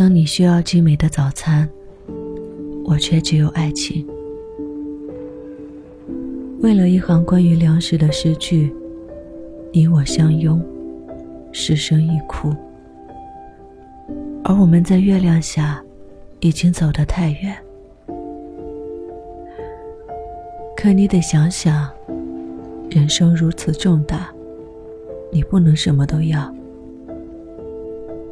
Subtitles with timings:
[0.00, 1.68] 当你需要精美的早餐，
[2.86, 4.08] 我却只有爱情。
[6.60, 8.74] 为了一行关于粮食的诗句，
[9.70, 10.58] 你我相拥，
[11.52, 12.50] 失声一哭。
[14.42, 15.84] 而我们在月亮下，
[16.40, 17.54] 已经走得太远。
[20.74, 21.90] 可你得想想，
[22.88, 24.30] 人生如此重大，
[25.30, 26.50] 你不能什么都要。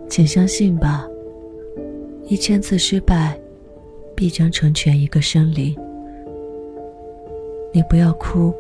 [0.09, 1.07] 请相信吧，
[2.31, 3.41] 一千次失败，
[4.15, 5.75] 必将成全一个生灵。
[7.73, 8.55] 你不要哭，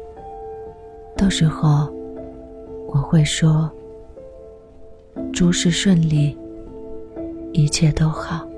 [1.14, 1.86] 到时候
[2.86, 3.70] 我会说，
[5.34, 6.34] 诸事顺利，
[7.52, 8.48] 一切都好。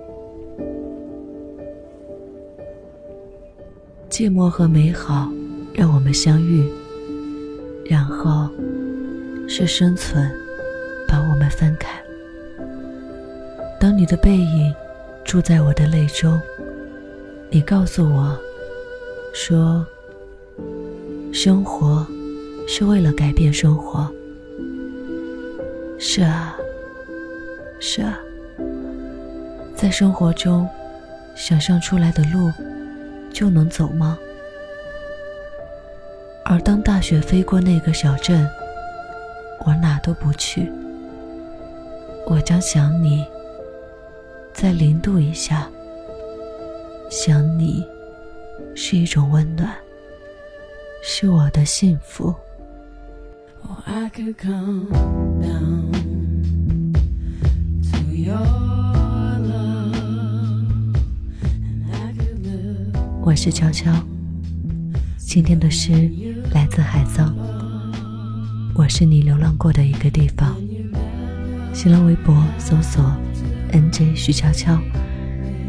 [4.08, 5.28] 寂寞和美好
[5.74, 6.70] 让我们相遇，
[7.84, 8.48] 然后
[9.48, 10.30] 是生存
[11.08, 12.00] 把我们分开。
[13.80, 14.72] 当你的背影
[15.30, 16.42] 住在我的泪中，
[17.50, 18.36] 你告诉我，
[19.32, 19.86] 说，
[21.32, 22.04] 生活
[22.66, 24.12] 是为了改变生活。
[26.00, 26.56] 是啊，
[27.78, 28.18] 是啊，
[29.76, 30.68] 在生活中，
[31.36, 32.50] 想象出来的路
[33.32, 34.18] 就能走吗？
[36.44, 38.50] 而当大雪飞过那个小镇，
[39.60, 40.68] 我哪都不去，
[42.26, 43.24] 我将想你。
[44.60, 45.66] 在零度以下，
[47.10, 47.82] 想你
[48.76, 49.74] 是一种温暖，
[51.02, 52.34] 是我的幸福。
[63.22, 63.90] 我是悄悄，
[65.16, 66.10] 今天的诗
[66.52, 67.34] 来自海藏。
[68.74, 70.54] 我是你流浪过的一个地方。
[71.72, 73.02] 新浪微博搜索。
[73.72, 74.14] N.J.
[74.14, 74.80] 徐悄悄，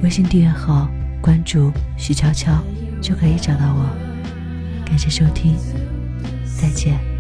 [0.02, 0.90] 微信订阅号
[1.22, 2.64] 关注徐悄悄，
[3.02, 3.90] 就可以找到我。
[4.86, 5.56] 感谢收听，
[6.60, 7.11] 再见。